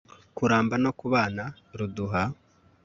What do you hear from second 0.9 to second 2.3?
kubana, ruduha